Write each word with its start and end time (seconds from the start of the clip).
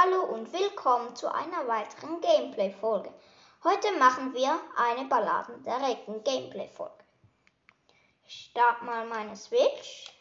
Hallo 0.00 0.22
und 0.26 0.52
willkommen 0.52 1.16
zu 1.16 1.32
einer 1.34 1.66
weiteren 1.66 2.20
Gameplay-Folge. 2.20 3.12
Heute 3.64 3.90
machen 3.98 4.32
wir 4.32 4.60
eine 4.76 5.08
Balladen 5.08 5.64
der 5.64 5.82
Recken 5.82 6.22
Gameplay-Folge. 6.22 7.02
Ich 8.24 8.50
starte 8.52 8.84
mal 8.84 9.06
meine 9.08 9.34
Switch. 9.34 10.12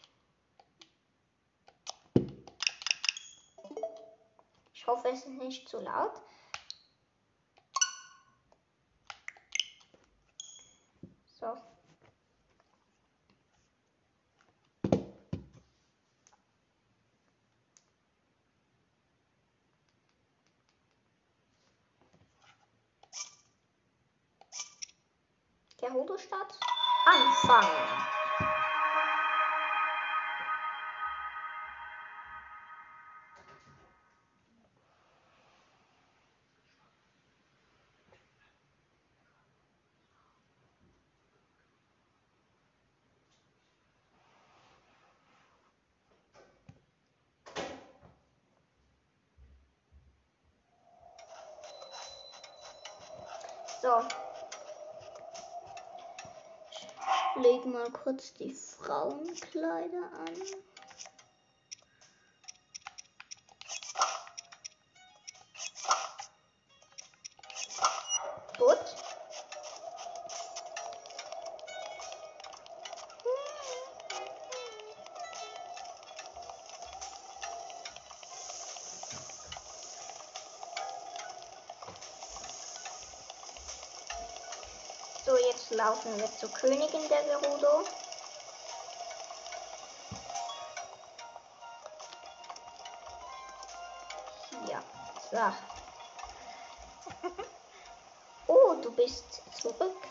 Ich 4.74 4.88
hoffe, 4.88 5.10
es 5.10 5.20
ist 5.20 5.27
nicht 5.27 5.70
zu 5.70 5.80
laut. 5.80 6.14
So. 53.88 54.03
Lege 57.41 57.69
mal 57.69 57.89
kurz 57.91 58.33
die 58.33 58.52
Frauenkleider 58.52 60.11
an. 60.11 60.67
Laufen 85.78 86.17
wir 86.17 86.36
zur 86.36 86.52
Königin 86.53 87.08
der 87.08 87.23
Gerudo. 87.23 87.83
Hier. 94.66 94.83
So. 95.30 95.38
Oh, 98.48 98.75
du 98.81 98.92
bist 98.92 99.44
zurück. 99.61 100.08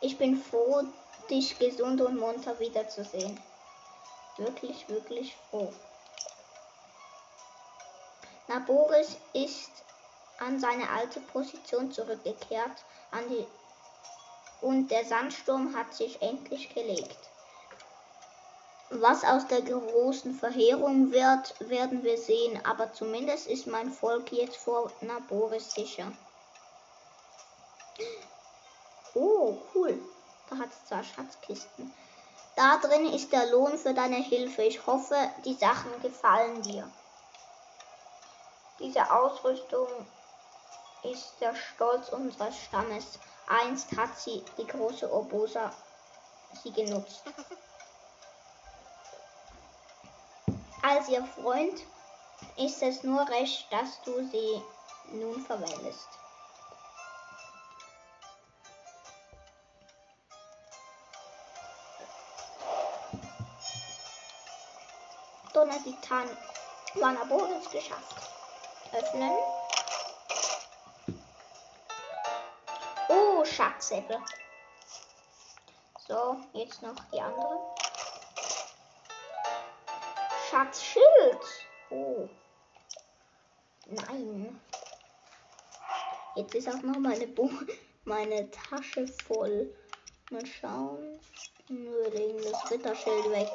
Ich 0.00 0.16
bin 0.16 0.42
froh, 0.42 0.84
dich 1.28 1.58
gesund 1.58 2.00
und 2.00 2.18
munter 2.18 2.58
wiederzusehen. 2.60 3.38
Wirklich, 4.38 4.88
wirklich 4.88 5.36
froh. 5.50 5.70
Na, 8.46 8.60
Boris 8.60 9.16
ist 9.32 9.70
an 10.40 10.58
seine 10.58 10.90
alte 10.90 11.20
Position 11.20 11.92
zurückgekehrt 11.92 12.84
die 13.28 13.46
und 14.60 14.90
der 14.90 15.04
Sandsturm 15.04 15.74
hat 15.74 15.94
sich 15.94 16.20
endlich 16.20 16.74
gelegt. 16.74 17.18
Was 18.90 19.24
aus 19.24 19.46
der 19.46 19.62
großen 19.62 20.34
Verheerung 20.34 21.12
wird, 21.12 21.54
werden 21.60 22.02
wir 22.02 22.18
sehen, 22.18 22.60
aber 22.66 22.92
zumindest 22.92 23.46
ist 23.46 23.66
mein 23.66 23.90
Volk 23.90 24.32
jetzt 24.32 24.56
vor 24.56 24.90
Naboris 25.00 25.72
sicher. 25.72 26.12
Oh, 29.14 29.56
cool. 29.74 29.98
Da 30.48 30.58
hat 30.58 30.70
es 30.70 30.88
zwei 30.88 31.02
Schatzkisten. 31.02 31.92
Da 32.56 32.78
drin 32.78 33.12
ist 33.12 33.32
der 33.32 33.46
Lohn 33.50 33.78
für 33.78 33.94
deine 33.94 34.16
Hilfe. 34.16 34.62
Ich 34.62 34.84
hoffe, 34.86 35.16
die 35.44 35.54
Sachen 35.54 36.02
gefallen 36.02 36.62
dir. 36.62 36.90
Diese 38.80 39.10
Ausrüstung 39.12 39.86
ist 41.02 41.34
der 41.40 41.54
Stolz 41.54 42.08
unseres 42.10 42.56
Stammes. 42.58 43.18
Einst 43.48 43.96
hat 43.96 44.18
sie 44.18 44.44
die 44.58 44.66
große 44.66 45.10
Obosa 45.12 45.72
sie 46.62 46.72
genutzt. 46.72 47.22
Als 50.82 51.08
ihr 51.08 51.24
Freund 51.24 51.80
ist 52.56 52.82
es 52.82 53.02
nur 53.02 53.28
recht, 53.28 53.70
dass 53.70 54.00
du 54.02 54.24
sie 54.28 54.62
nun 55.12 55.40
verwendest. 55.44 56.08
Donnertitan 65.52 66.28
Wanaboris 66.94 67.68
geschafft. 67.70 68.16
Öffnen. 68.92 69.59
Schatzsäbel. 73.60 74.16
So, 76.08 76.38
jetzt 76.54 76.80
noch 76.80 76.94
die 77.12 77.20
andere. 77.20 77.58
Schatzschild. 80.48 81.68
Oh. 81.90 82.26
Nein. 83.84 84.58
Jetzt 86.36 86.54
ist 86.54 86.68
auch 86.70 86.80
noch 86.80 86.96
meine, 87.00 87.26
Bo 87.26 87.50
meine 88.04 88.50
Tasche 88.50 89.06
voll. 89.28 89.76
Mal 90.30 90.46
schauen. 90.46 91.20
Wir 91.68 92.10
legen 92.12 92.40
das 92.42 92.70
Ritterschild 92.70 93.30
weg. 93.30 93.50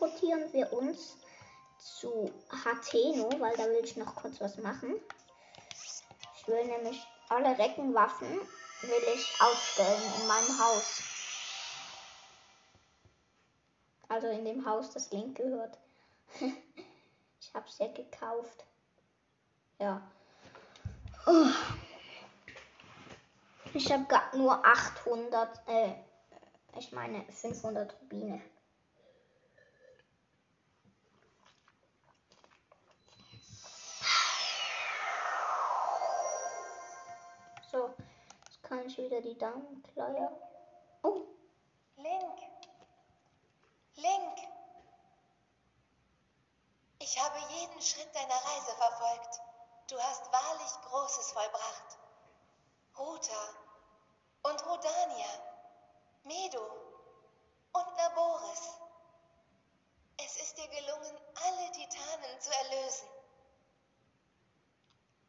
Teleportieren 0.00 0.52
wir 0.52 0.72
uns 0.72 1.16
zu 1.78 2.32
Hateno, 2.64 3.30
weil 3.38 3.56
da 3.56 3.64
will 3.64 3.84
ich 3.84 3.96
noch 3.96 4.14
kurz 4.16 4.40
was 4.40 4.56
machen. 4.58 4.94
Ich 6.36 6.48
will 6.48 6.64
nämlich 6.64 7.00
alle 7.28 7.56
Reckenwaffen 7.58 8.28
will 8.82 9.02
ich 9.14 9.40
ausstellen 9.40 10.02
in 10.20 10.26
meinem 10.26 10.58
Haus. 10.58 11.02
Also 14.08 14.28
in 14.28 14.44
dem 14.44 14.66
Haus, 14.66 14.90
das 14.90 15.10
Link 15.12 15.36
gehört. 15.36 15.78
ich 16.40 17.54
habe 17.54 17.68
es 17.68 17.78
ja 17.78 17.86
gekauft. 17.88 18.64
Ja. 19.78 20.02
Ich 23.74 23.92
habe 23.92 24.04
gerade 24.04 24.38
nur 24.38 24.64
800, 24.66 25.68
äh, 25.68 25.92
ich 26.78 26.90
meine 26.90 27.24
500 27.30 27.94
Rubine. 28.00 28.40
Wieder 39.20 39.34
die 39.34 39.38
Damenkleider. 39.38 40.32
Oh, 41.02 41.26
Link. 41.96 42.38
Link. 43.96 44.48
Ich 46.98 47.22
habe 47.22 47.38
jeden 47.38 47.80
Schritt 47.80 48.14
deiner 48.14 48.34
Reise 48.34 48.72
verfolgt. 48.76 49.40
Du 49.88 49.98
hast 49.98 50.32
wahrlich 50.32 50.72
Großes 50.88 51.32
vollbracht. 51.32 51.98
Ruta 52.98 53.54
und 54.42 54.66
Rodania, 54.66 55.26
Medo 56.24 56.62
und 57.72 57.96
Naboris. 57.96 58.78
Es 60.24 60.36
ist 60.36 60.58
dir 60.58 60.68
gelungen, 60.68 61.18
alle 61.34 61.72
Titanen 61.72 62.40
zu 62.40 62.50
erlösen. 62.50 63.08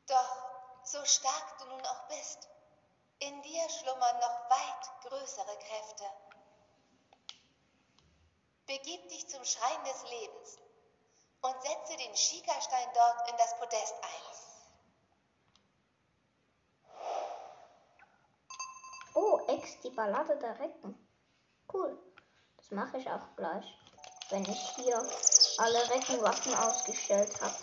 Doch, 0.07 0.37
so 0.83 1.03
stark 1.05 1.57
du 1.59 1.65
nun 1.67 1.85
auch 1.85 2.07
bist, 2.09 2.49
in 3.21 3.41
dir 3.43 3.69
schlummern 3.69 4.19
noch 4.19 4.49
weit 4.49 5.01
größere 5.03 5.57
Kräfte. 5.57 6.05
Begib 8.65 9.07
dich 9.09 9.27
zum 9.29 9.43
Schrein 9.45 9.83
des 9.83 10.03
Lebens 10.09 10.57
und 11.41 11.61
setze 11.61 11.97
den 11.97 12.15
Schikastein 12.15 12.87
dort 12.95 13.29
in 13.29 13.37
das 13.37 13.57
Podest 13.59 13.93
ein. 14.01 14.31
Oh, 19.13 19.39
Ex, 19.47 19.79
die 19.81 19.89
Ballade 19.91 20.37
der 20.37 20.57
Recken. 20.59 21.07
Cool. 21.71 21.97
Das 22.57 22.71
mache 22.71 22.97
ich 22.97 23.09
auch 23.09 23.35
gleich. 23.35 23.65
Wenn 24.29 24.45
ich 24.45 24.69
hier 24.77 24.97
alle 25.57 25.89
Reckenwaffen 25.89 26.55
ausgestellt 26.55 27.39
habe. 27.41 27.55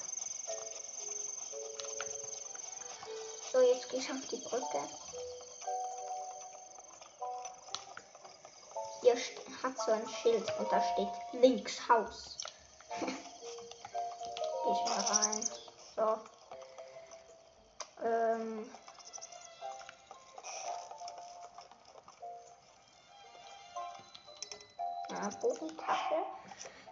So, 3.51 3.61
jetzt 3.61 3.89
gehe 3.89 4.01
ich 4.01 4.11
auf 4.11 4.27
die 4.29 4.37
Brücke. 4.37 4.89
Hier 9.09 9.17
hat 9.63 9.79
so 9.79 9.93
ein 9.93 10.07
Schild 10.07 10.53
und 10.59 10.71
da 10.71 10.83
steht 10.83 11.09
links 11.41 11.89
Haus. 11.89 12.37
Gehe 13.01 13.13
ich 14.73 14.85
mal 14.85 15.01
rein. 15.01 15.41
So. 15.97 16.19
Ähm. 18.05 18.71
Ja, 25.09 25.31
Bogentasche. 25.41 26.15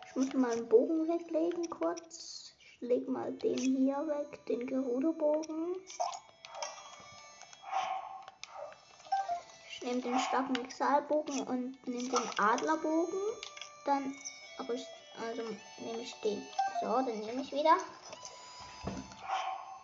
Ich 0.07 0.17
muss 0.17 0.33
mal 0.33 0.53
einen 0.53 0.69
Bogen 0.71 1.07
weglegen 1.09 1.69
kurz. 1.69 2.55
Ich 2.59 2.81
lege 2.81 3.11
mal 3.11 3.31
den 3.35 3.59
hier 3.59 4.07
weg, 4.07 4.43
den 4.47 4.67
Gerudo-Bogen. 4.67 5.77
Nehme 9.87 10.01
den 10.01 10.19
starken 10.19 10.57
Exalbogen 10.57 11.41
und 11.47 11.87
nehme 11.87 12.09
den 12.09 12.39
Adlerbogen. 12.39 13.21
Dann 13.85 14.17
rüst, 14.69 14.89
also 15.15 15.43
nehme 15.79 16.01
ich 16.01 16.13
den. 16.23 16.43
So, 16.81 16.87
dann 16.87 17.21
nehme 17.21 17.41
ich 17.41 17.53
wieder. 17.53 17.77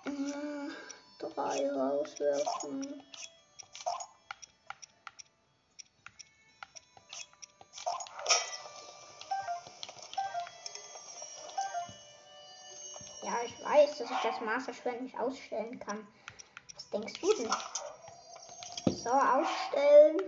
Äh, 0.05 0.71
drei 1.19 1.71
rauswerfen. 1.71 3.03
Ja, 13.23 13.35
ich 13.47 13.65
weiß, 13.65 13.99
dass 13.99 14.11
ich 14.11 14.21
das 14.25 14.41
Masterschwert 14.41 15.01
nicht 15.01 15.17
ausstellen 15.17 15.79
kann. 15.79 16.05
Was 16.75 16.91
denkst 16.91 17.21
du 17.21 17.33
denn? 17.35 17.51
So, 19.03 19.11
ausstellen. 19.11 20.21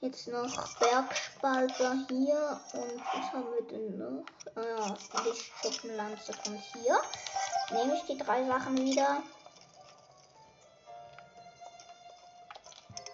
Jetzt 0.00 0.28
noch 0.28 0.78
Bergspalter 0.78 1.96
hier. 2.08 2.60
Und 2.74 3.00
was 3.00 3.32
haben 3.32 3.52
wir 3.52 3.66
denn 3.66 3.98
noch? 3.98 4.24
Ah 4.54 4.62
ja, 4.62 5.22
Lichtschuppenlanze 5.24 6.32
kommt 6.44 6.62
hier. 6.72 7.00
Nehme 7.72 7.96
ich 7.96 8.02
die 8.04 8.16
drei 8.16 8.46
Sachen 8.46 8.78
wieder. 8.78 9.24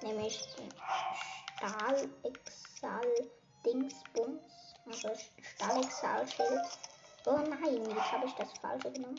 Nehme 0.03 0.27
ich 0.27 0.43
den 0.57 0.69
Stahlexal 1.57 3.31
Dingsbums. 3.65 4.43
Also 4.85 5.09
Stahlexal 5.55 6.29
Schild. 6.29 6.67
Oh 7.25 7.39
nein, 7.39 7.83
jetzt 7.89 8.13
habe 8.13 8.27
ich 8.27 8.35
das 8.35 8.49
falsche 8.61 8.93
genommen. 8.93 9.19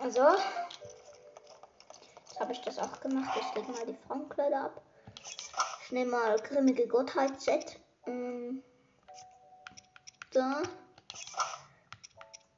Also, 0.00 0.22
jetzt 2.28 2.40
habe 2.40 2.52
ich 2.52 2.60
das 2.60 2.78
auch 2.78 3.00
gemacht. 3.00 3.38
Ich 3.40 3.54
lege 3.54 3.72
mal 3.72 3.86
die 3.86 3.96
Frauenkleider 4.06 4.66
ab. 4.66 4.82
Ich 5.84 5.92
nehme 5.92 6.12
mal 6.12 6.38
grimmige 6.38 6.86
Gottheit 6.86 7.40
Z. 7.40 7.80
Ähm, 8.06 8.62
da. 10.30 10.62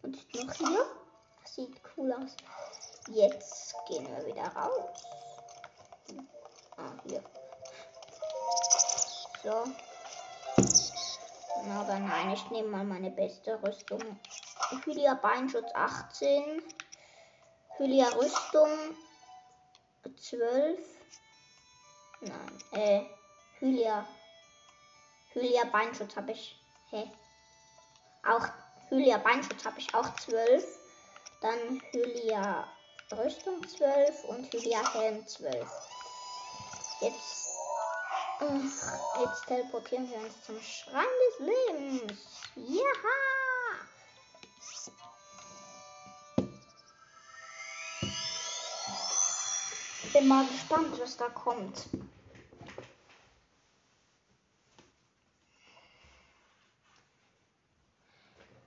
Und 0.03 0.35
noch 0.35 0.53
hier. 0.53 0.85
Das 1.43 1.55
sieht 1.55 1.81
cool 1.97 2.13
aus. 2.13 2.37
Jetzt 3.09 3.75
gehen 3.89 4.07
wir 4.07 4.27
wieder 4.27 4.47
raus. 4.49 5.05
Ah, 6.77 6.93
hier. 7.05 7.23
So. 9.43 9.65
Aber 11.71 11.99
nein, 11.99 12.33
ich 12.33 12.51
nehme 12.51 12.69
mal 12.69 12.85
meine 12.85 13.11
beste 13.11 13.63
Rüstung. 13.63 14.01
Hylia 14.85 15.15
Beinschutz 15.15 15.69
18. 15.75 16.63
Hylia 17.81 18.11
Rüstung 18.11 18.95
12. 20.05 20.79
Nein, 22.21 22.65
äh, 22.73 23.01
Hylia. 23.59 24.07
Hylia 25.33 25.65
Beinschutz 25.65 26.15
habe 26.15 26.33
ich. 26.33 26.63
Hä? 26.91 27.11
Auch 28.29 28.47
Hylia 28.91 29.17
Beinschutz 29.17 29.65
habe 29.65 29.79
ich 29.79 29.95
auch 29.95 30.15
12. 30.17 30.63
Dann 31.41 31.81
Hylia 31.93 32.69
Rüstung 33.13 33.67
12 33.67 34.25
und 34.25 34.53
Hylia 34.53 34.93
Helm 34.93 35.27
12. 35.27 35.67
Jetzt 37.01 37.47
jetzt 39.21 39.47
teleportieren 39.47 40.11
wir 40.11 40.19
uns 40.19 40.45
zum 40.45 40.61
Schrein 40.61 41.07
des 41.31 41.47
Lebens. 41.47 42.13
Ja! 42.57 43.21
Bin 50.13 50.27
mal 50.27 50.45
gespannt, 50.45 50.99
was 51.01 51.17
da 51.17 51.29
kommt. 51.29 51.89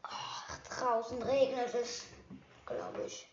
Ach, 0.04 0.58
draußen 0.70 1.22
regnet 1.22 1.74
es, 1.74 2.06
glaube 2.66 3.04
ich. 3.06 3.28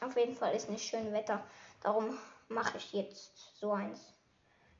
Auf 0.00 0.16
jeden 0.16 0.34
Fall 0.34 0.54
ist 0.54 0.70
nicht 0.70 0.88
schön 0.88 1.12
Wetter. 1.12 1.44
Darum 1.82 2.18
mache 2.48 2.78
ich 2.78 2.92
jetzt 2.94 3.58
so 3.58 3.72
eins. 3.72 4.00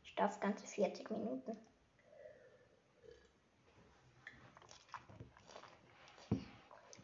Ich 0.04 0.14
darf 0.14 0.40
ganze 0.40 0.66
40 0.66 1.10
Minuten. 1.10 1.58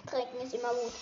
Trinken 0.06 0.40
ist 0.40 0.54
immer 0.54 0.70
gut. 0.70 0.92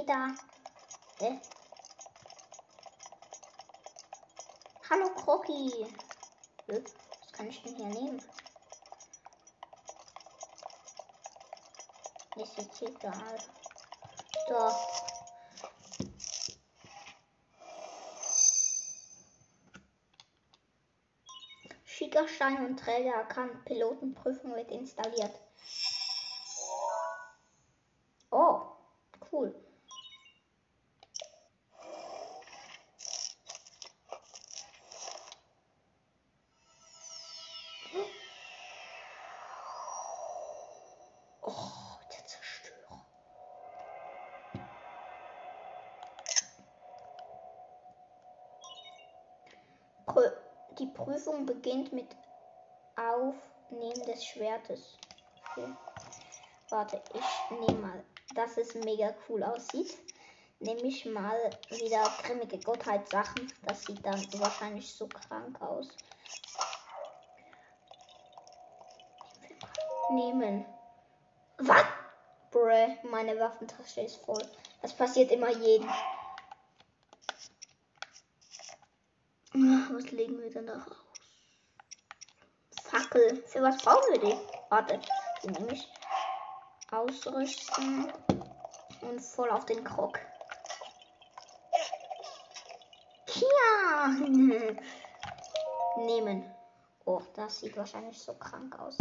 Peter. 0.00 0.34
Hä? 1.18 1.40
Hallo 4.88 5.14
Kroki. 5.14 5.86
Was 6.66 7.32
kann 7.32 7.48
ich 7.48 7.62
denn 7.62 7.76
hier 7.76 7.86
nehmen? 7.86 8.22
Ist 12.36 12.56
jetzt 12.56 12.82
egal. 12.82 13.36
So. 14.48 14.70
Schickerstein 21.84 22.64
und 22.64 22.76
Träger 22.78 23.12
erkannt. 23.12 23.66
Pilotenprüfung 23.66 24.54
wird 24.54 24.70
installiert. 24.70 25.49
Beginnt 51.60 51.92
mit 51.92 52.16
Aufnehmen 52.96 54.02
des 54.06 54.24
Schwertes. 54.24 54.96
Okay. 55.50 55.68
Warte, 56.70 57.02
ich 57.12 57.58
nehme 57.58 57.80
mal, 57.80 58.04
dass 58.34 58.56
es 58.56 58.74
mega 58.74 59.14
cool 59.28 59.42
aussieht. 59.42 59.98
Nehme 60.60 60.82
ich 60.82 61.04
mal 61.04 61.38
wieder 61.70 62.02
grimmige 62.22 62.58
Gottheit-Sachen. 62.58 63.52
Das 63.66 63.82
sieht 63.82 64.04
dann 64.04 64.20
wahrscheinlich 64.40 64.90
so 64.92 65.06
krank 65.06 65.60
aus. 65.60 65.88
Nehmen. 70.10 70.64
Was? 71.58 71.84
Bruh, 72.50 72.96
meine 73.10 73.38
Waffentasche 73.38 74.00
ist 74.00 74.16
voll. 74.16 74.42
Das 74.82 74.92
passiert 74.94 75.30
immer 75.30 75.50
jeden. 75.50 75.88
Was 79.52 80.10
legen 80.10 80.40
wir 80.40 80.50
denn 80.50 80.66
da 80.66 80.78
raus? 80.78 81.09
Fackel. 83.10 83.42
Für 83.46 83.62
was 83.62 83.78
brauchen 83.78 84.12
wir 84.12 84.20
die? 84.20 84.36
Warte, 84.68 85.00
die 85.42 85.48
nehme 85.50 85.72
ich. 85.72 85.88
Ausrüsten 86.90 88.12
und 89.02 89.20
voll 89.20 89.50
auf 89.50 89.64
den 89.66 89.84
Krog. 89.84 90.18
Ja. 93.26 94.08
Nehmen. 95.96 96.50
Oh, 97.04 97.22
das 97.34 97.60
sieht 97.60 97.76
wahrscheinlich 97.76 98.20
so 98.20 98.34
krank 98.34 98.78
aus. 98.78 98.96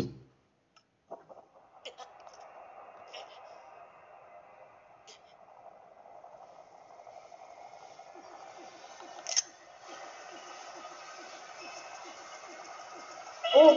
Oh. 13.56 13.76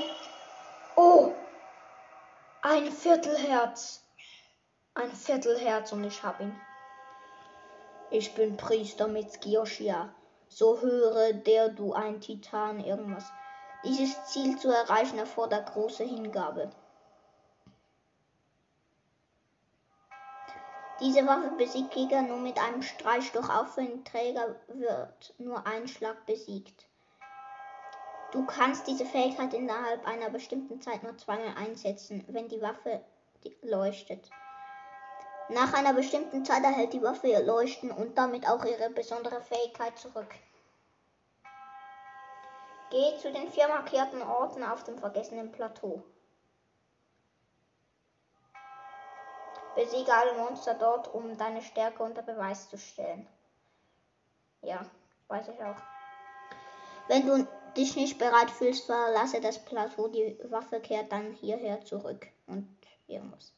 Oh. 0.96 1.34
Ein 2.60 2.86
Viertelherz. 3.02 4.00
Ein 4.94 5.10
Viertelherz 5.10 5.90
und 5.90 6.04
ich 6.04 6.22
hab 6.22 6.38
ihn. 6.38 6.54
Ich 8.12 8.32
bin 8.36 8.56
Priester 8.56 9.08
mit 9.08 9.32
Skioshia. 9.32 10.14
So 10.46 10.80
höre 10.80 11.32
der 11.32 11.70
du 11.70 11.94
ein 11.94 12.20
Titan 12.20 12.78
irgendwas. 12.78 13.24
Dieses 13.82 14.24
Ziel 14.26 14.56
zu 14.56 14.68
erreichen 14.68 15.18
erfordert 15.18 15.72
große 15.72 16.04
Hingabe. 16.04 16.70
Diese 21.00 21.26
Waffe 21.26 21.50
besiegt 21.58 21.90
Gegner 21.90 22.22
nur 22.22 22.38
mit 22.38 22.56
einem 22.60 22.82
Streich, 22.82 23.32
doch 23.32 23.50
auch 23.50 23.66
für 23.66 24.04
Träger 24.04 24.54
wird 24.68 25.34
nur 25.38 25.66
ein 25.66 25.88
Schlag 25.88 26.24
besiegt. 26.24 26.86
Du 28.32 28.46
kannst 28.46 28.86
diese 28.86 29.04
Fähigkeit 29.04 29.52
innerhalb 29.52 30.06
einer 30.06 30.30
bestimmten 30.30 30.80
Zeit 30.80 31.02
nur 31.02 31.16
zweimal 31.18 31.54
einsetzen, 31.54 32.24
wenn 32.28 32.48
die 32.48 32.62
Waffe 32.62 33.04
leuchtet. 33.60 34.30
Nach 35.50 35.74
einer 35.74 35.92
bestimmten 35.92 36.42
Zeit 36.42 36.64
erhält 36.64 36.94
die 36.94 37.02
Waffe 37.02 37.28
ihr 37.28 37.42
Leuchten 37.42 37.90
und 37.90 38.16
damit 38.16 38.48
auch 38.48 38.64
ihre 38.64 38.88
besondere 38.88 39.42
Fähigkeit 39.42 39.98
zurück. 39.98 40.34
Geh 42.90 43.18
zu 43.18 43.30
den 43.30 43.48
vier 43.48 43.68
markierten 43.68 44.22
Orten 44.22 44.62
auf 44.64 44.82
dem 44.84 44.96
vergessenen 44.96 45.52
Plateau. 45.52 46.02
Besiege 49.74 50.12
alle 50.12 50.34
Monster 50.38 50.74
dort, 50.74 51.12
um 51.12 51.36
deine 51.36 51.60
Stärke 51.60 52.02
unter 52.02 52.22
Beweis 52.22 52.70
zu 52.70 52.78
stellen. 52.78 53.26
Ja, 54.62 54.86
weiß 55.28 55.48
ich 55.48 55.62
auch. 55.62 55.76
Wenn 57.08 57.26
du 57.26 57.46
dich 57.76 57.96
nicht 57.96 58.18
bereit 58.18 58.50
fühlst, 58.50 58.86
verlasse 58.86 59.40
das 59.40 59.64
Plateau. 59.64 60.08
Die 60.08 60.38
Waffe 60.44 60.80
kehrt 60.80 61.12
dann 61.12 61.32
hierher 61.32 61.84
zurück. 61.84 62.26
Und 62.46 62.68
hier 63.06 63.22
muss. 63.22 63.52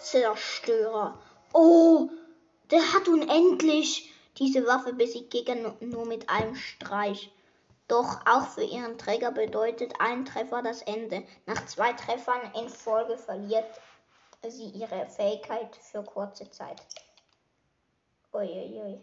Zerstörer. 0.00 1.18
Oh, 1.52 2.08
der 2.70 2.92
hat 2.92 3.08
unendlich. 3.08 4.12
Diese 4.38 4.66
Waffe 4.66 4.92
besiegt 4.92 5.30
Gegner 5.30 5.76
nur 5.80 6.06
mit 6.06 6.28
einem 6.28 6.54
Streich. 6.54 7.32
Doch 7.88 8.20
auch 8.26 8.46
für 8.46 8.62
ihren 8.62 8.98
Träger 8.98 9.32
bedeutet 9.32 9.94
ein 9.98 10.24
Treffer 10.24 10.62
das 10.62 10.82
Ende. 10.82 11.24
Nach 11.46 11.66
zwei 11.66 11.92
Treffern 11.94 12.52
in 12.54 12.68
Folge 12.68 13.16
verliert 13.16 13.80
sie 14.46 14.68
ihre 14.68 15.06
Fähigkeit 15.06 15.74
für 15.76 16.04
kurze 16.04 16.50
Zeit. 16.50 16.80
Uiuiui. 18.32 19.00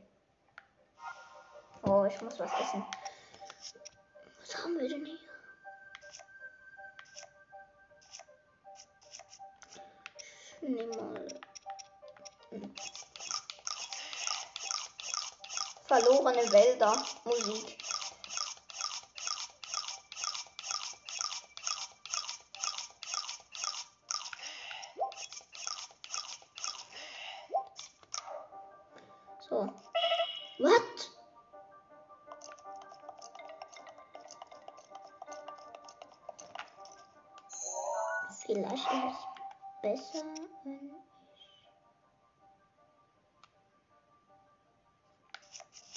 Oh, 1.83 2.05
ich 2.05 2.21
muss 2.21 2.39
was 2.39 2.51
essen. 2.61 2.85
Was 4.39 4.57
haben 4.57 4.79
wir 4.79 4.89
denn 4.89 5.05
hier? 5.05 5.19
Ich 10.61 10.69
nehme 10.69 10.95
mal. 10.95 11.27
Verlorene 15.87 16.51
Wälder 16.51 16.95
Musik. 17.23 17.84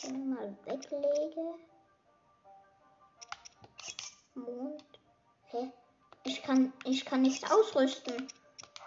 Den 0.09 0.31
mal 0.31 0.57
weglege. 0.65 1.55
Mond. 4.35 4.85
Hä? 5.47 5.73
Ich 6.25 6.43
kann, 6.43 6.73
ich 6.85 7.05
kann 7.05 7.23
nichts 7.23 7.50
ausrüsten. 7.50 8.29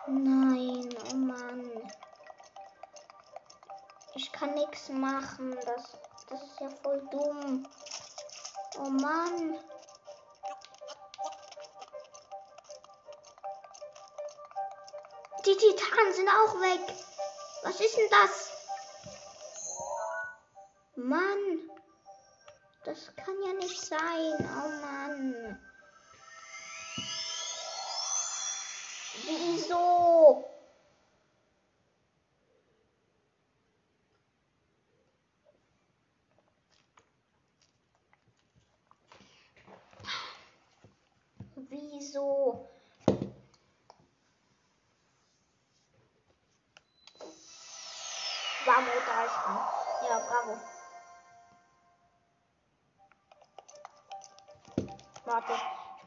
Nein, 0.07 0.89
oh 1.11 1.15
Mann. 1.15 1.91
Ich 4.15 4.31
kann 4.31 4.53
nichts 4.53 4.89
machen. 4.89 5.57
Das, 5.65 5.97
das 6.29 6.43
ist 6.43 6.59
ja 6.59 6.69
voll 6.83 7.01
dumm. 7.11 7.67
Oh 8.77 8.89
Mann. 8.89 9.57
Die 15.45 15.57
Titanen 15.57 16.13
sind 16.13 16.29
auch 16.29 16.61
weg. 16.61 16.95
Was 17.63 17.79
ist 17.79 17.97
denn 17.97 18.09
das? 18.09 18.50
Mann. 21.03 21.69
Das 22.85 23.15
kann 23.15 23.35
ja 23.45 23.53
nicht 23.53 23.79
sein. 23.79 24.33
Oh 24.39 24.69
Mann. 24.81 25.59
Wieso? 29.25 30.50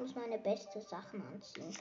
Muss 0.05 0.15
meine 0.17 0.39
beste 0.39 0.83
Sachen 0.83 1.23
anziehen. 1.33 1.73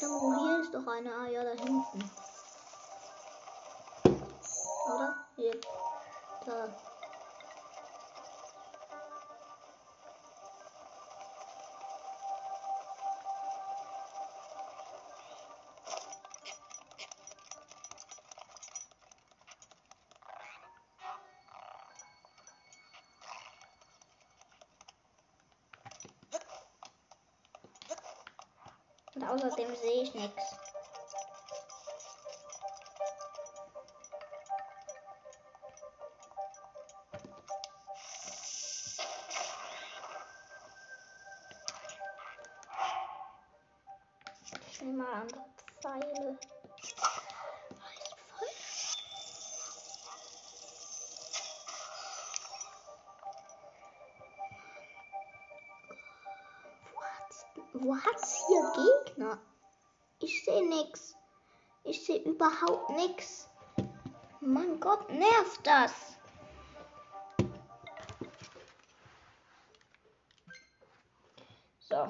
Hier 0.00 0.43
doch 0.74 0.86
eine. 0.88 1.14
Ah 1.14 1.26
ja, 1.28 1.44
da 1.44 1.50
hinten. 1.50 2.10
Oder? 4.86 5.14
Hier. 5.36 5.60
Da. 6.44 6.68
Außerdem 29.26 29.74
sehe 29.74 30.02
ich 30.02 30.14
nichts. 30.14 30.63
Überhaupt 62.24 62.90
nix. 62.90 63.48
Mein 64.40 64.80
Gott, 64.80 65.08
nervt 65.10 65.66
das. 65.66 66.18
So. 71.80 72.06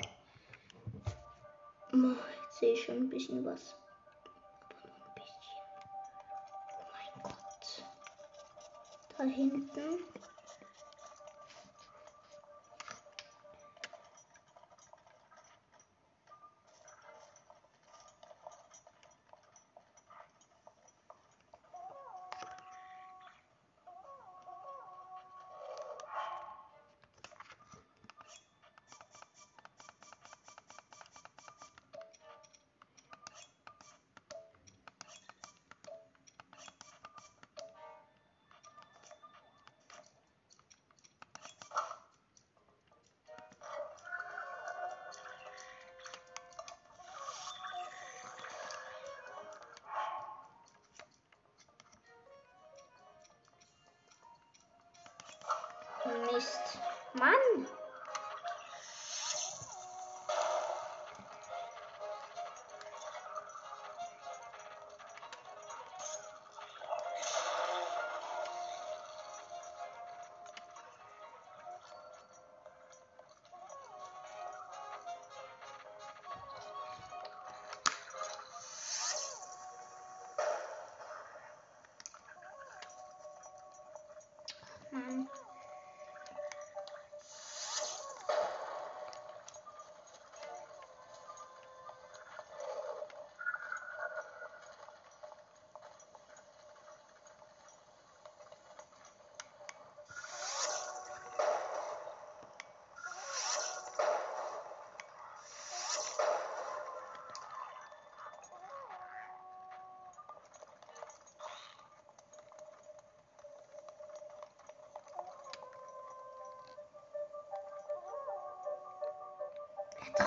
Jetzt 1.93 2.59
sehe 2.59 2.73
ich 2.73 2.85
schon 2.85 2.97
ein 2.97 3.09
bisschen 3.11 3.45
was. 3.45 3.75
Ein 4.85 5.15
bisschen. 5.15 5.61
Oh 6.71 6.87
mein 6.93 7.23
Gott. 7.23 7.85
Da 9.19 9.25
hinten. 9.25 10.05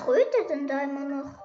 Trötet 0.08 0.48
denn 0.48 0.66
da 0.66 0.84
immer 0.84 1.04
noch? 1.04 1.37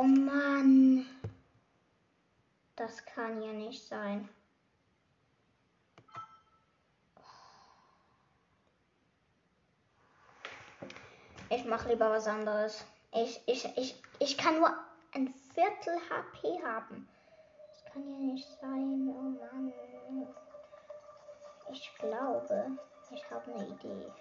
Oh 0.00 0.04
Mann. 0.04 1.06
Das 2.76 3.04
kann 3.04 3.42
ja 3.42 3.52
nicht 3.52 3.84
sein. 3.84 4.28
Ich 11.50 11.64
mache 11.64 11.88
lieber 11.88 12.12
was 12.12 12.28
anderes. 12.28 12.84
Ich, 13.12 13.42
ich, 13.46 13.76
ich, 13.76 14.00
ich 14.20 14.38
kann 14.38 14.60
nur 14.60 14.72
ein 15.14 15.34
Viertel 15.52 15.98
HP 16.08 16.62
haben. 16.62 17.08
Das 17.66 17.92
kann 17.92 18.08
ja 18.08 18.18
nicht 18.18 18.48
sein. 18.60 19.08
Oh 19.08 19.52
Mann. 19.52 19.72
Ich 21.72 21.92
glaube, 21.98 22.70
ich 23.10 23.30
habe 23.32 23.52
eine 23.52 23.66
Idee. 23.66 24.12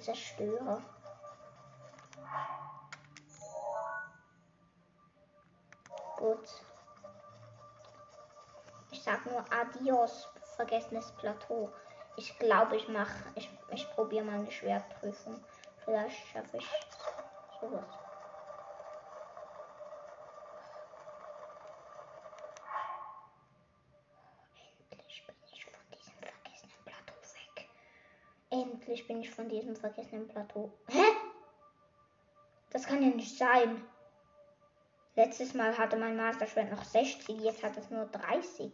Zerstörer. 0.00 0.82
Gut. 6.16 6.48
Ich 8.90 9.02
sag 9.02 9.24
nur 9.26 9.44
Adios, 9.50 10.28
vergessenes 10.56 11.12
Plateau. 11.12 11.72
Ich 12.16 12.38
glaube, 12.38 12.76
ich 12.76 12.88
mache, 12.88 13.14
ich, 13.34 13.48
ich 13.70 13.88
probiere 13.92 14.24
mal 14.24 14.40
eine 14.40 14.50
Schwertprüfung. 14.50 15.42
Vielleicht 15.84 16.26
schaffe 16.28 16.58
ich 16.58 16.68
sowas. 17.60 17.86
Endlich 24.90 25.26
bin 25.26 25.36
ich 25.46 25.64
von 25.64 25.74
diesem 25.94 26.14
vergessenen 26.18 26.84
Plateau 26.84 27.14
weg. 27.32 27.68
Endlich 28.80 29.06
bin 29.06 29.20
ich 29.20 29.28
von 29.28 29.46
diesem 29.46 29.76
vergessenen 29.76 30.26
Plateau. 30.26 30.72
Hä? 30.88 31.04
Das 32.70 32.86
kann 32.86 33.02
ja 33.02 33.08
nicht 33.08 33.36
sein. 33.36 33.84
Letztes 35.16 35.52
Mal 35.52 35.76
hatte 35.76 35.98
mein 35.98 36.16
Masterschwert 36.16 36.70
noch 36.70 36.82
60, 36.82 37.40
jetzt 37.40 37.62
hat 37.62 37.76
es 37.76 37.90
nur 37.90 38.06
30. 38.06 38.72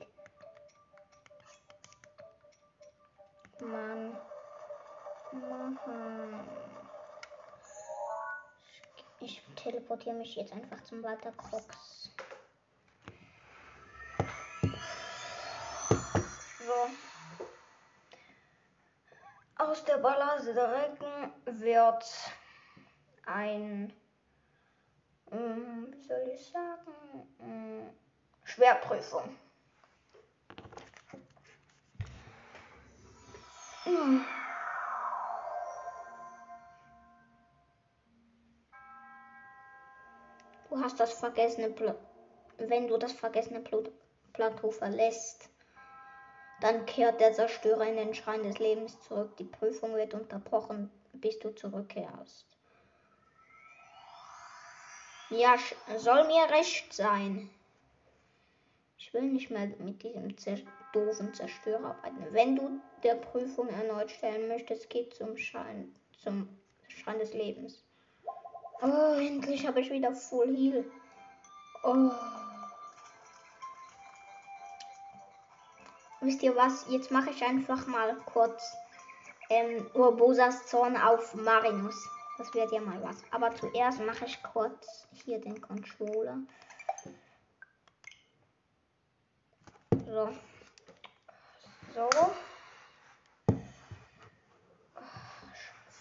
Mann. 3.62 4.16
Mann. 5.32 6.48
Ich 9.18 9.42
teleportiere 9.56 10.14
mich 10.14 10.36
jetzt 10.36 10.52
einfach 10.52 10.84
zum 10.84 11.02
Walter 11.02 11.32
Crocs. 11.32 12.14
So. 20.06 20.12
Aus 20.12 20.44
der 20.44 20.52
Ballast 20.52 20.56
der 20.56 20.72
Recken 20.72 21.60
wird 21.60 22.04
ein, 23.26 23.92
ähm, 25.32 25.88
wie 25.90 26.02
soll 26.02 26.30
ich 26.32 26.46
sagen, 26.46 27.28
ähm, 27.40 27.90
Schwerprüfung. 28.44 29.36
Hm. 33.84 34.24
Du 40.68 40.80
hast 40.82 41.00
das 41.00 41.14
vergessene 41.14 41.70
Pla 41.70 41.94
wenn 42.58 42.88
du 42.88 42.96
das 42.96 43.12
vergessene 43.12 43.60
Pl 43.60 43.92
Plateau 44.32 44.70
verlässt, 44.70 45.50
dann 46.60 46.86
kehrt 46.86 47.20
der 47.20 47.32
Zerstörer 47.32 47.86
in 47.86 47.96
den 47.96 48.14
Schrein 48.14 48.42
des 48.42 48.58
Lebens 48.58 48.98
zurück. 49.02 49.36
Die 49.36 49.44
Prüfung 49.44 49.94
wird 49.94 50.14
unterbrochen, 50.14 50.90
bis 51.12 51.38
du 51.38 51.50
zurückkehrst. 51.50 52.46
Ja, 55.30 55.56
soll 55.96 56.26
mir 56.26 56.48
recht 56.50 56.92
sein. 56.92 57.50
Ich 58.98 59.12
will 59.12 59.22
nicht 59.22 59.50
mehr 59.50 59.66
mit 59.78 60.02
diesem 60.02 60.36
zer 60.38 60.58
doofen 60.92 61.34
Zerstörer 61.34 61.96
arbeiten. 62.02 62.26
Wenn 62.30 62.56
du 62.56 62.80
der 63.02 63.16
Prüfung 63.16 63.68
erneut 63.68 64.10
stellen 64.10 64.48
möchtest, 64.48 64.88
geh 64.88 65.08
zum 65.10 65.36
Schein, 65.36 65.94
zum 66.22 66.48
Schrein 66.88 67.18
des 67.18 67.34
Lebens. 67.34 67.84
Oh, 68.82 69.14
endlich 69.18 69.66
habe 69.66 69.80
ich 69.80 69.90
wieder 69.90 70.14
Full 70.14 70.56
Heal. 70.56 70.84
Oh. 71.82 72.10
Wisst 76.26 76.42
ihr 76.42 76.56
was? 76.56 76.84
Jetzt 76.88 77.12
mache 77.12 77.30
ich 77.30 77.40
einfach 77.44 77.86
mal 77.86 78.16
kurz 78.24 78.74
ähm, 79.48 79.88
Urbosas 79.94 80.66
Zorn 80.66 80.96
auf 80.96 81.34
Marinus. 81.34 81.94
Das 82.36 82.52
wird 82.52 82.72
ja 82.72 82.80
mal 82.80 83.00
was. 83.00 83.18
Aber 83.30 83.54
zuerst 83.54 84.00
mache 84.00 84.24
ich 84.24 84.42
kurz 84.42 85.06
hier 85.12 85.40
den 85.40 85.60
Controller. 85.60 86.38
So. 89.92 90.32
So. 91.94 92.10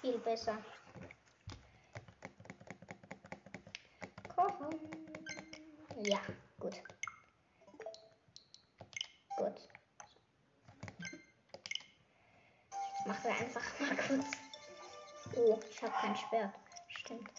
Viel 0.02 0.18
besser. 0.18 0.58
Kochen. 4.36 4.80
Ja, 5.98 6.20
gut. 6.60 6.82
Gut. 9.38 9.62
Jetzt 12.95 12.95
machen 13.06 13.24
wir 13.24 13.32
einfach 13.32 13.80
mal 13.80 13.96
kurz. 14.08 14.26
Oh, 15.36 15.60
ich 15.70 15.82
habe 15.82 15.94
kein 16.02 16.16
Schwert. 16.16 16.54
Stimmt. 16.88 17.30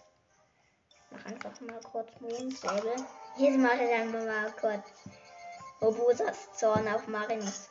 Mach 1.11 1.25
einfach 1.25 1.61
mal 1.61 1.79
kurz 1.91 2.09
Mondsäbel. 2.19 2.95
Jetzt 3.37 3.57
mache 3.57 3.83
ich 3.83 3.93
einfach 3.93 4.25
mal 4.25 4.51
kurz 4.59 4.89
Robosas 5.81 6.53
Zorn 6.53 6.87
auf 6.87 7.07
Marinus. 7.07 7.69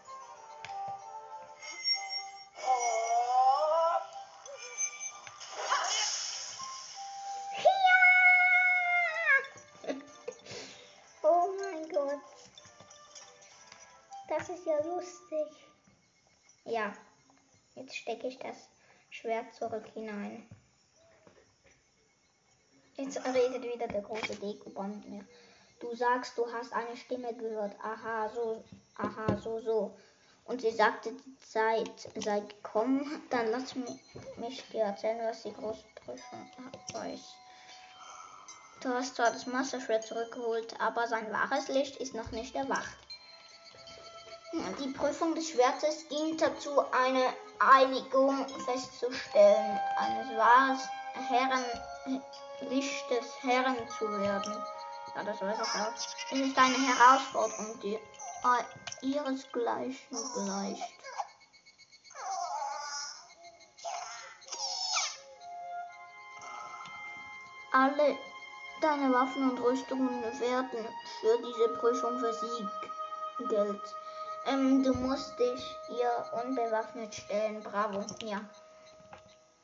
Ich 18.26 18.38
das 18.38 18.68
Schwert 19.10 19.54
zurück 19.54 19.86
hinein. 19.94 20.48
Jetzt 22.96 23.24
redet 23.26 23.62
wieder 23.62 23.88
der 23.88 24.02
große 24.02 24.36
Dekoband 24.36 24.96
mit 24.96 25.08
mir. 25.08 25.24
Du 25.80 25.94
sagst, 25.94 26.38
du 26.38 26.50
hast 26.50 26.72
eine 26.72 26.96
Stimme 26.96 27.34
gehört. 27.34 27.78
Aha, 27.82 28.30
so, 28.30 28.64
aha, 28.96 29.36
so, 29.36 29.60
so. 29.60 29.96
Und 30.44 30.62
sie 30.62 30.70
sagte, 30.70 31.12
die 31.12 31.38
Zeit 31.38 32.08
sei 32.14 32.40
gekommen. 32.40 33.22
Dann 33.30 33.50
lass 33.50 33.74
mich, 33.74 34.00
mich 34.36 34.64
dir 34.70 34.84
erzählen, 34.84 35.26
was 35.26 35.42
die 35.42 35.52
große 35.52 35.84
Prüfung 35.94 36.50
weiß. 36.92 37.20
Du 38.80 38.88
hast 38.90 39.16
zwar 39.16 39.30
das 39.30 39.46
Masterschwert 39.46 40.04
zurückgeholt, 40.04 40.80
aber 40.80 41.06
sein 41.08 41.30
wahres 41.32 41.68
Licht 41.68 41.96
ist 41.96 42.14
noch 42.14 42.30
nicht 42.30 42.54
erwacht. 42.54 42.96
Die 44.52 44.92
Prüfung 44.92 45.34
des 45.34 45.50
Schwertes 45.50 46.08
dient 46.08 46.40
dazu, 46.40 46.80
eine 46.92 47.34
Einigung 47.58 48.46
festzustellen, 48.64 49.80
eines 49.96 50.36
wahren 50.36 50.78
Herren, 51.28 51.64
Lichtes 52.60 53.42
Herren 53.42 53.76
zu 53.98 54.10
werden. 54.18 54.64
Ja, 55.14 55.24
das 55.24 55.40
weiß 55.40 55.56
ich 55.56 55.80
auch. 55.80 55.92
Es 56.32 56.38
ist 56.38 56.58
eine 56.58 56.76
Herausforderung, 56.78 57.78
die 57.80 57.98
ihresgleichen 59.02 60.18
gleicht. 60.34 60.94
Alle 67.72 68.16
deine 68.80 69.12
Waffen 69.12 69.50
und 69.50 69.60
Rüstungen 69.60 70.22
werden 70.40 70.88
für 71.20 71.38
diese 71.38 71.68
Prüfung 71.78 72.18
versiegelt. 72.18 73.82
Ähm, 74.46 74.82
du 74.82 74.94
musst 74.94 75.38
dich 75.38 75.76
ihr 75.90 76.42
unbewaffnet 76.44 77.14
stellen. 77.14 77.62
Bravo. 77.62 78.04
Ja. 78.22 78.40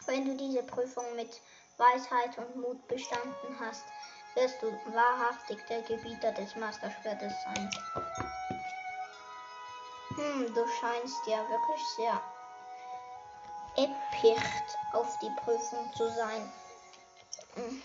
Wenn 0.06 0.24
du 0.24 0.36
diese 0.36 0.62
Prüfung 0.64 1.04
mit 1.14 1.40
Weisheit 1.78 2.36
und 2.38 2.56
Mut 2.56 2.88
bestanden 2.88 3.56
hast, 3.60 3.84
wirst 4.34 4.60
du 4.62 4.66
wahrhaftig 4.92 5.58
der 5.68 5.82
Gebieter 5.82 6.32
des 6.32 6.56
Masterschwertes 6.56 7.32
sein. 7.44 7.70
Hm, 10.16 10.54
du 10.54 10.66
scheinst 10.80 11.26
ja 11.26 11.38
wirklich 11.48 11.82
sehr 11.96 12.20
epicht 13.76 14.78
auf 14.92 15.18
die 15.20 15.30
Prüfung 15.44 15.90
zu 15.94 16.08
sein. 16.10 16.52
Hm. 17.54 17.82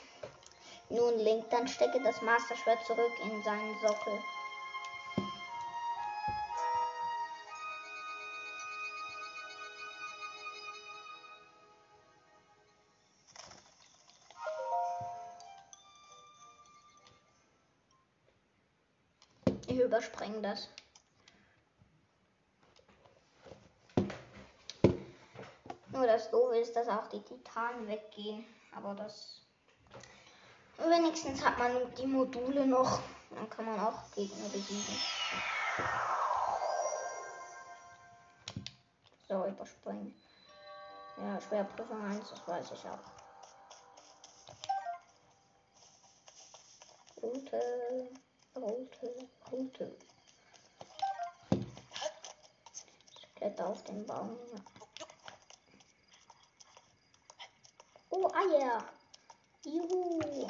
Nun, 0.89 1.19
Link, 1.19 1.49
dann 1.49 1.67
stecke 1.67 2.01
das 2.01 2.21
Masterschwert 2.21 2.83
zurück 2.85 3.11
in 3.23 3.43
seinen 3.43 3.79
Sockel. 3.81 4.19
Ich 19.67 19.77
überspringe 19.77 20.41
das. 20.41 20.69
Nur 25.91 26.07
das 26.07 26.31
Doofe 26.31 26.57
ist, 26.57 26.75
dass 26.75 26.87
auch 26.87 27.07
die 27.07 27.21
Titanen 27.21 27.87
weggehen. 27.87 28.45
Aber 28.73 28.93
das. 28.95 29.41
Wenigstens 30.77 31.43
hat 31.43 31.57
man 31.57 31.93
die 31.95 32.07
Module 32.07 32.65
noch. 32.65 33.01
Dann 33.31 33.49
kann 33.49 33.65
man 33.65 33.79
auch 33.79 34.09
Gegner 34.15 34.47
besiegen. 34.49 34.97
So, 39.27 39.45
überspringen. 39.45 40.15
Ja, 41.17 41.41
Schwerprüfung 41.41 42.05
1, 42.05 42.29
das 42.29 42.47
weiß 42.47 42.71
ich 42.71 42.85
auch. 42.87 42.99
Route, 47.21 48.09
Route, 48.55 49.27
Route. 49.51 49.97
Kletter 53.35 53.67
auf 53.67 53.83
den 53.83 54.05
Baum. 54.05 54.37
Oh, 58.09 58.29
Eier. 58.33 58.83
Juhu. 59.63 60.47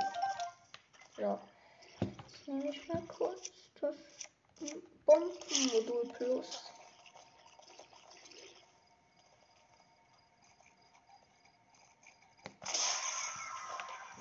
So. 1.15 1.39
Jetzt 1.99 2.47
nehme 2.47 2.69
ich 2.69 2.87
mal 2.87 3.01
kurz 3.07 3.51
das 3.81 3.95
Bombenmodul 5.05 6.07
Plus. 6.13 6.63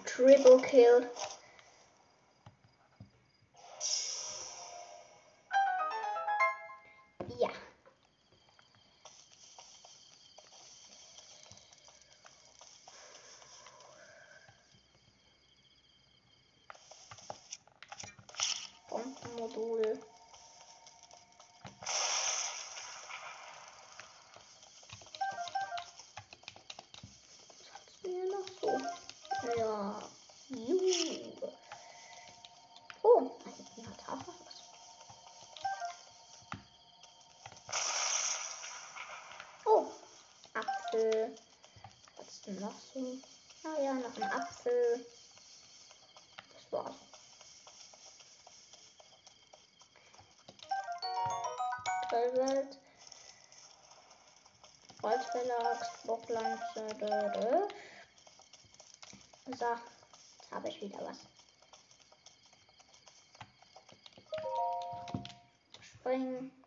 Triple 0.05 0.61
Kill. 0.63 1.11
Ah 44.17 44.21
ja, 44.21 44.27
noch 44.27 44.33
ein 44.33 44.41
Apfel. 44.41 45.07
Das 46.53 46.73
war's. 46.73 46.97
Grillwelt. 52.09 52.79
Holzverlag, 55.03 56.05
Bocklanze. 56.05 57.69
So, 59.47 59.53
jetzt 59.53 60.53
habe 60.53 60.69
ich 60.69 60.81
wieder 60.81 60.99
was. 61.05 61.19
Springen. 65.81 66.66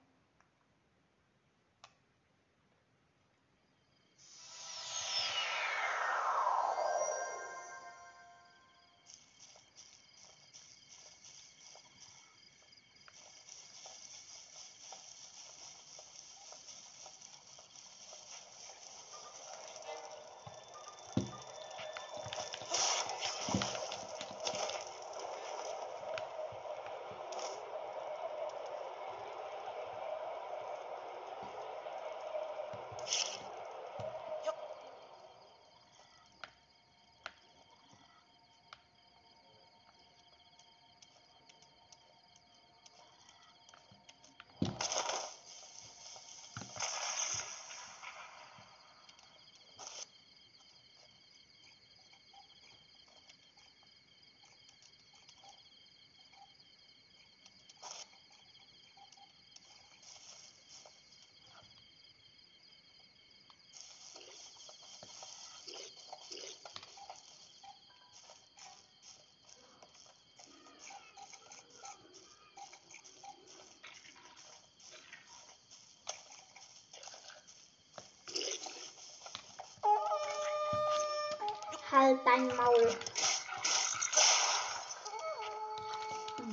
Halt 81.91 82.19
dein 82.25 82.47
Maul. 82.55 82.95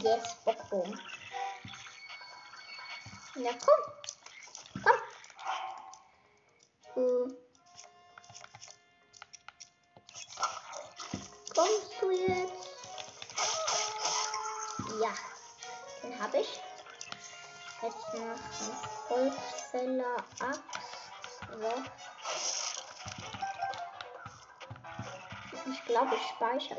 Yes, 0.03 0.37
Bockbogen. 0.45 0.99
Ja, 3.35 3.51
komm. 3.65 4.06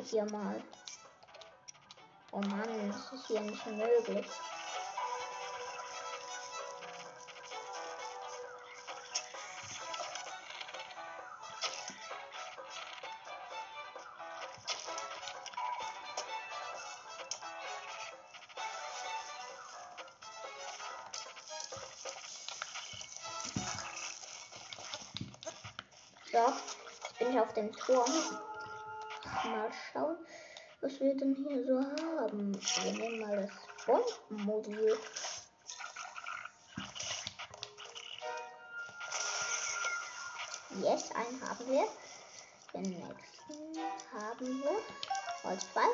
Speichere 0.08 0.26
hier 0.26 0.26
mal. 0.32 0.62
Oh 2.32 2.40
Mann, 2.40 2.92
das 2.92 3.14
ist 3.14 3.28
hier 3.28 3.42
nicht 3.42 3.66
möglich. 3.66 4.28
So, 26.32 26.38
jetzt 26.38 27.20
bin 27.20 27.32
ich 27.32 27.40
auf 27.40 27.54
dem 27.54 27.72
Turm. 27.74 28.47
Mal 29.48 29.72
schauen, 29.94 30.18
was 30.82 31.00
wir 31.00 31.16
denn 31.16 31.34
hier 31.36 31.66
so 31.66 31.80
haben. 31.80 32.54
Wir 32.84 32.92
nehmen 32.92 33.20
mal 33.22 33.36
das 33.38 33.52
Bombenmodul. 33.86 34.98
Yes, 40.82 41.12
einen 41.12 41.42
haben 41.42 41.68
wir. 41.68 41.88
Den 42.74 42.82
nächsten 42.82 43.78
haben 44.14 44.64
wir. 44.64 44.80
Holzball. 45.44 45.92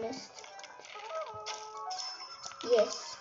Mist. 0.00 0.32
Yes. 2.62 3.11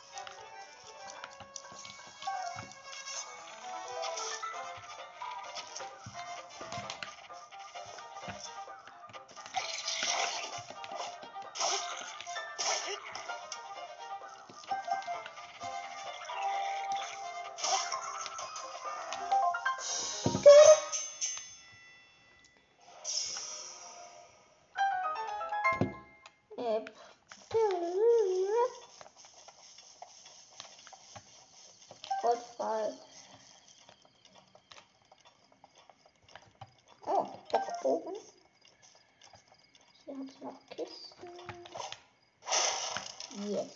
Yes. 43.48 43.74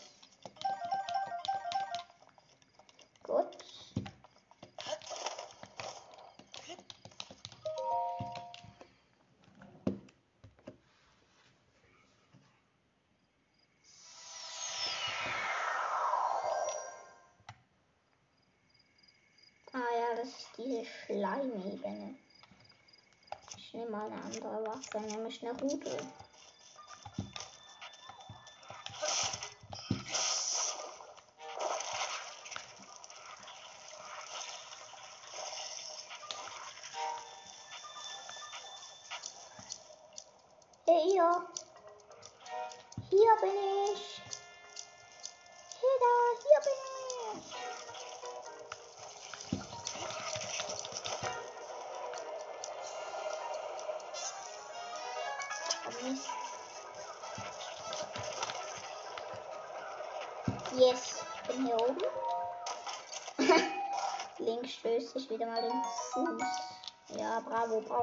Gut. 3.24 3.46
Ah 19.74 19.80
ja, 19.80 20.16
das 20.16 20.28
ist 20.28 20.48
diese 20.58 20.86
Schleimebene. 20.86 22.16
Ich 23.58 23.74
nehme 23.74 23.90
mal 23.90 24.12
eine 24.12 24.22
andere 24.22 24.64
Waffe, 24.68 25.02
nämlich 25.02 25.42
eine 25.42 25.60
Rute. 25.60 25.98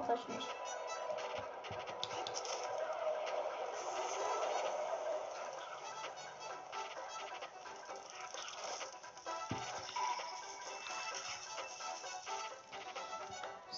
Brauche 0.06 0.18
ich 0.18 0.28
nicht. 0.28 0.48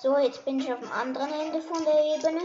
So, 0.05 0.19
jetzt 0.19 0.45
bin 0.45 0.61
ich 0.61 0.71
auf 0.71 0.81
dem 0.81 0.93
anderen 0.93 1.33
Ende 1.33 1.63
von 1.63 1.83
der 1.83 1.99
Ebene. 2.17 2.43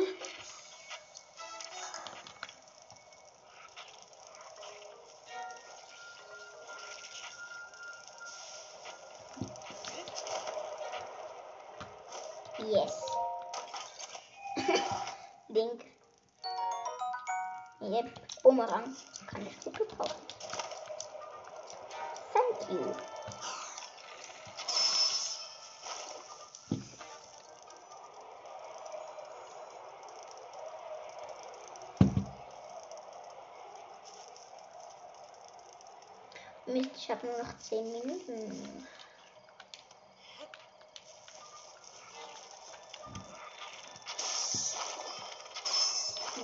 Nur 37.21 37.37
noch 37.37 37.57
10 37.59 37.91
Minuten. 37.91 38.87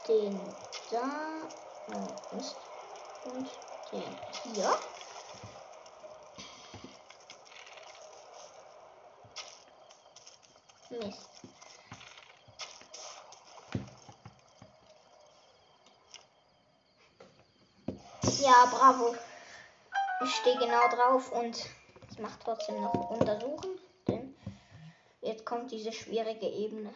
Den 0.08 0.40
da. 0.90 1.08
Oh, 1.88 2.36
Mist. 2.36 2.56
Und 3.24 3.50
den 3.92 4.18
hier. 4.54 4.78
Mist. 10.90 11.34
Ja, 18.24 18.66
bravo. 18.70 19.14
Ich 20.24 20.34
stehe 20.36 20.56
genau 20.58 20.88
drauf 20.88 21.30
und 21.32 21.56
ich 22.10 22.18
mache 22.18 22.38
trotzdem 22.42 22.80
noch 22.80 23.10
untersuchen, 23.10 23.78
denn 24.08 24.34
jetzt 25.20 25.44
kommt 25.44 25.70
diese 25.70 25.92
schwierige 25.92 26.46
Ebene. 26.46 26.94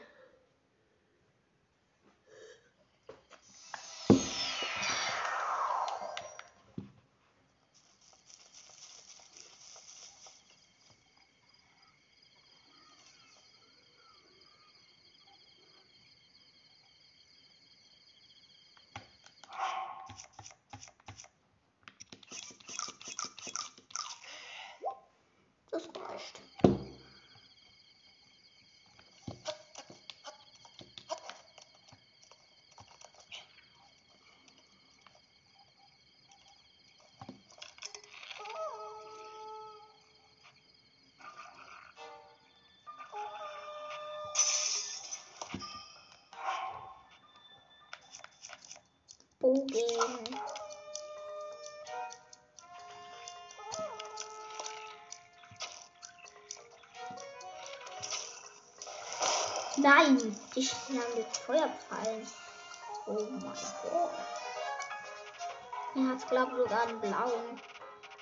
Er 65.98 66.11
hat, 66.11 66.28
glaube 66.28 66.52
ich, 66.52 66.62
sogar 66.62 66.87
einen 66.87 67.00
blauen. 67.00 67.61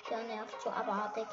Der 0.09 0.23
nervt 0.23 0.61
so 0.63 0.69
abartig. 0.71 1.27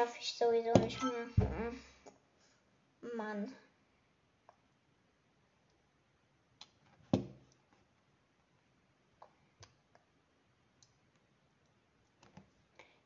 Schaffe 0.00 0.18
ich 0.18 0.32
sowieso 0.34 0.72
nicht 0.80 1.02
mehr. 1.02 1.26
Hm. 1.36 1.80
Mann. 3.16 3.54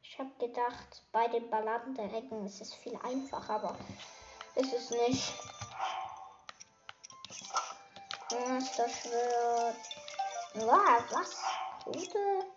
Ich 0.02 0.18
habe 0.20 0.30
gedacht, 0.38 1.02
bei 1.10 1.26
den 1.26 1.50
Balladen 1.50 1.96
der 1.96 2.12
Recken 2.12 2.46
ist 2.46 2.60
es 2.60 2.72
viel 2.72 2.96
einfacher, 3.02 3.54
aber 3.54 3.76
ist 4.54 4.72
es 4.72 4.90
nicht. 4.90 5.34
Monsterschwert. 8.30 9.76
Wow, 10.54 11.02
was? 11.10 11.42
Gute. 11.86 12.53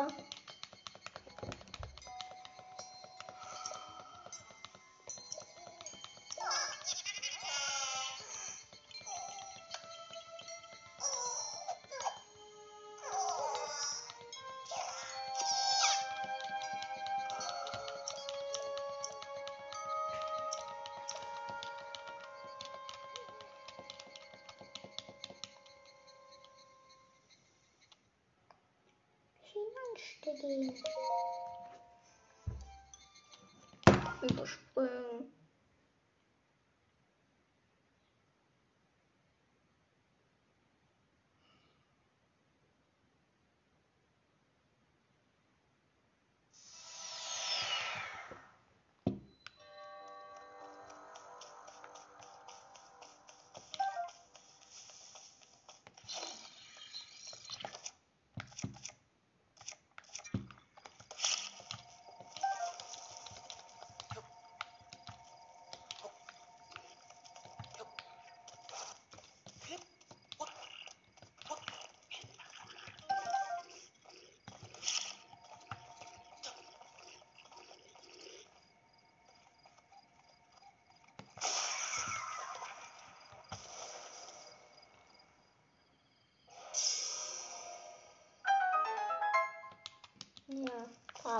Chao. 0.00 0.29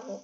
Bravo. 0.00 0.20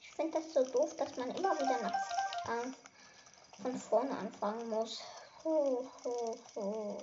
Ich 0.00 0.10
finde 0.14 0.38
das 0.38 0.52
so 0.52 0.64
doof, 0.64 0.96
dass 0.96 1.16
man 1.16 1.30
immer 1.30 1.54
wieder 1.58 1.82
nach, 1.82 1.92
äh, 1.92 3.62
von 3.62 3.76
vorne 3.76 4.16
anfangen 4.16 4.68
muss. 4.68 5.00
Ho, 5.44 5.90
ho, 6.04 6.38
ho. 6.54 7.02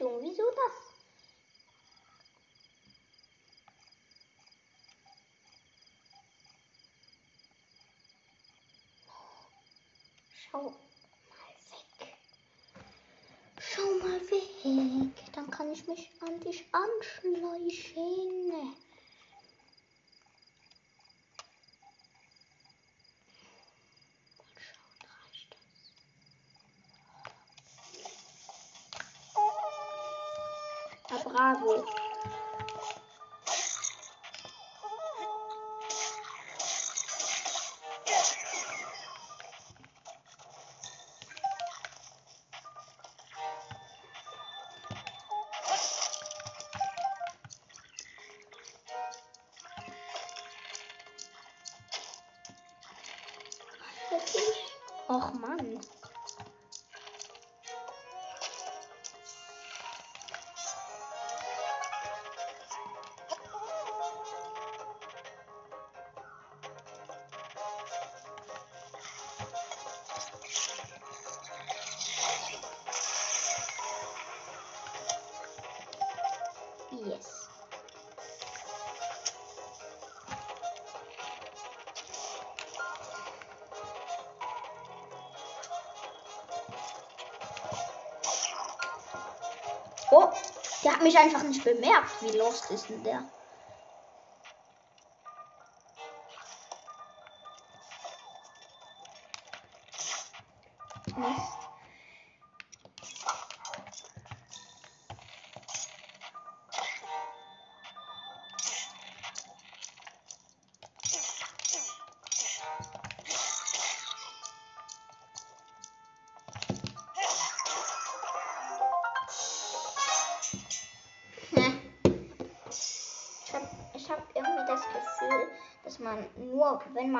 Richtung. 0.00 0.22
Wieso 0.22 0.50
das? 0.50 0.72
Schau 10.50 10.62
mal 10.62 10.74
weg. 11.70 12.16
Schau 13.58 13.92
mal 14.02 14.20
weg. 14.30 15.12
Dann 15.32 15.50
kann 15.50 15.72
ich 15.72 15.86
mich 15.86 16.10
an 16.20 16.40
dich 16.40 16.64
anschleichen. 16.72 18.74
Oh, 90.12 90.28
der 90.84 90.92
hat 90.92 91.02
mich 91.02 91.16
einfach 91.16 91.42
nicht 91.44 91.62
bemerkt. 91.64 92.22
Wie 92.22 92.36
lost 92.36 92.70
ist 92.70 92.88
denn 92.88 93.02
der? 93.04 93.22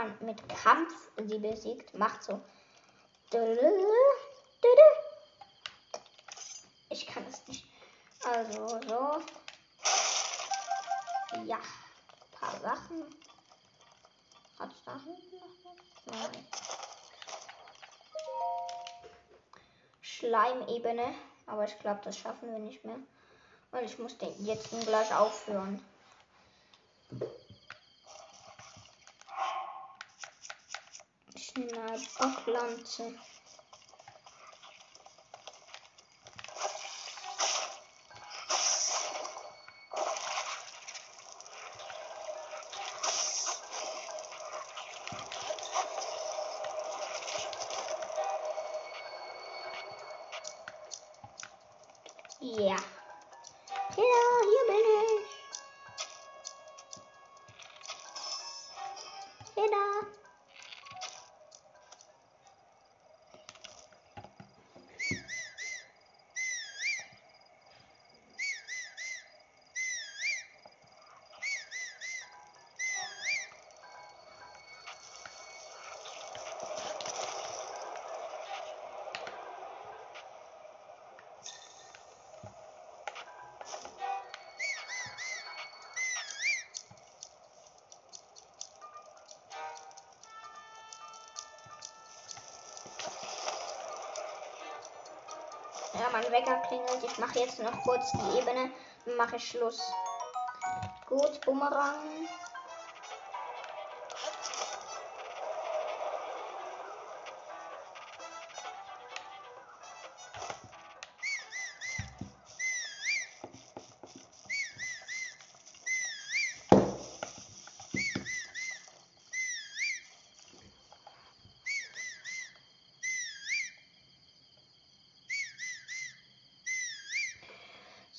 Man 0.01 0.17
mit 0.21 0.49
Kampf 0.49 0.95
sie 1.27 1.39
besiegt, 1.39 1.93
macht 1.95 2.23
so. 2.23 2.41
Ich 6.89 7.07
kann 7.07 7.25
es 7.29 7.47
nicht. 7.47 7.65
Also 8.25 8.67
so. 8.67 9.23
Ja. 11.45 11.59
Ein 11.59 12.41
paar 12.41 12.61
Sachen. 12.61 13.05
Hat 14.59 14.71
es 14.73 14.85
da 14.85 14.99
hinten 15.05 15.37
noch 15.37 15.55
was? 15.65 16.33
Nein. 16.33 16.47
Schleimebene. 20.01 21.15
Aber 21.47 21.65
ich 21.65 21.79
glaube, 21.79 22.01
das 22.05 22.19
schaffen 22.19 22.51
wir 22.51 22.59
nicht 22.59 22.85
mehr. 22.85 22.99
Weil 23.71 23.85
ich 23.85 23.99
muss 23.99 24.17
den 24.19 24.35
jetzt 24.45 24.71
gleich 24.87 25.15
aufhören. 25.15 25.85
ochlący. 32.21 33.13
Yeah. 52.41 53.00
Mein 96.21 96.33
Wecker 96.33 96.57
klingelt. 96.69 97.03
Ich 97.05 97.19
mache 97.19 97.39
jetzt 97.39 97.63
noch 97.63 97.83
kurz 97.83 98.13
die 98.13 98.39
Ebene. 98.39 98.71
Dann 99.05 99.17
mache 99.17 99.37
ich 99.37 99.49
Schluss. 99.49 99.81
Gut, 101.09 101.41
Bumerang. 101.45 102.29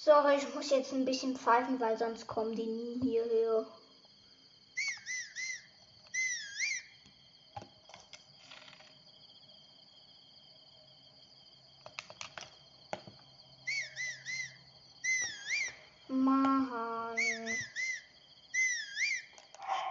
Sorry, 0.03 0.37
ich 0.37 0.55
muss 0.55 0.71
jetzt 0.71 0.93
ein 0.93 1.05
bisschen 1.05 1.35
pfeifen, 1.35 1.79
weil 1.79 1.95
sonst 1.95 2.25
kommen 2.25 2.55
die 2.55 2.65
nie 2.65 2.99
hierher. 3.03 3.67
Mann. 16.07 17.15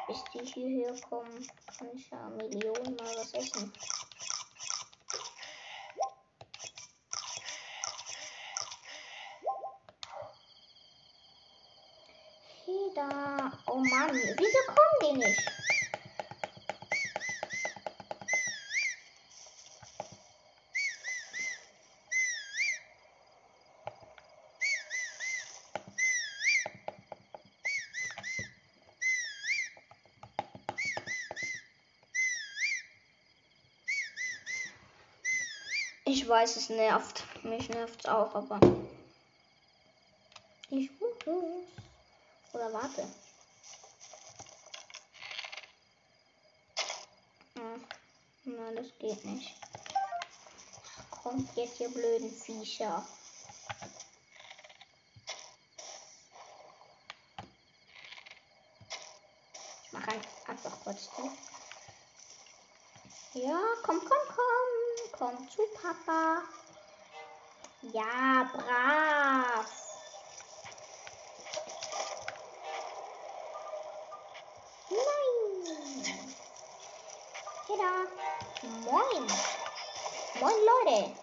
Bis 0.09 0.25
die 0.35 0.45
hierher 0.45 1.01
kommen, 1.09 1.47
kann 1.79 1.89
ich 1.95 2.11
ja 2.11 2.29
Millionen 2.31 2.97
mal 2.97 3.15
was 3.17 3.33
essen. 3.35 3.73
da. 12.95 13.53
Oh 13.67 13.79
Mann, 13.79 14.13
wieso 14.13 14.59
kommen 14.67 15.01
die 15.03 15.19
nicht? 15.19 15.51
Ich 36.07 36.20
weiß, 36.31 36.57
es 36.57 36.69
nervt. 36.69 37.25
Mich 37.43 37.69
nervt 37.69 38.01
es 38.01 38.07
auch, 38.07 38.35
aber 38.35 38.61
ich 40.71 40.89
muss. 41.01 41.11
Oder 42.53 42.73
warte. 42.73 43.03
Hm. 47.55 47.85
Nein, 48.45 48.77
das 48.77 48.87
geht 48.99 49.25
nicht. 49.25 49.57
Kommt 51.11 51.57
jetzt 51.57 51.81
ihr 51.81 51.91
blöden 51.91 52.31
Viecher. 52.31 53.05
Ich 59.85 59.93
mache 59.93 60.21
einfach 60.47 60.81
kurz 60.85 61.11
zu. 61.15 61.31
Ja, 63.35 63.61
komm, 63.83 64.01
komm, 64.01 64.19
komm. 64.29 64.70
Komm 65.21 65.37
zu 65.51 65.61
Papa. 65.75 66.41
Ja, 67.93 68.51
brav. 68.55 69.67
Moin. 78.83 79.27
Moin 80.41 80.55
Leute. 80.87 81.20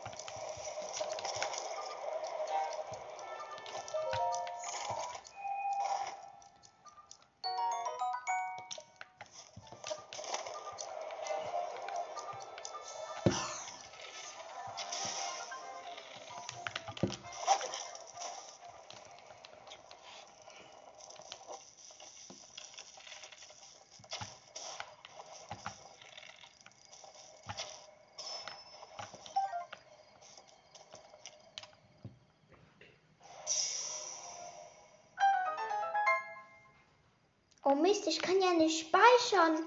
Nicht 38.57 38.87
speichern. 38.87 39.65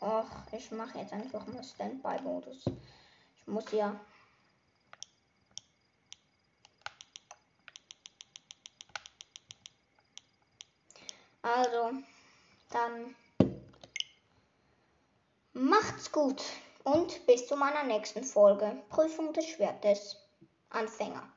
Och, 0.00 0.24
ich 0.52 0.70
mache 0.70 0.98
jetzt 0.98 1.12
einfach 1.12 1.46
mal 1.46 1.62
Standby-Modus. 1.62 2.64
Ich 3.36 3.46
muss 3.46 3.70
ja. 3.70 4.00
Also, 11.42 11.92
dann 12.70 13.14
macht's 15.52 16.10
gut 16.10 16.42
und 16.84 17.26
bis 17.26 17.46
zu 17.46 17.56
meiner 17.56 17.84
nächsten 17.84 18.24
Folge. 18.24 18.82
Prüfung 18.88 19.34
des 19.34 19.46
Schwertes. 19.48 20.16
Anfänger. 20.70 21.33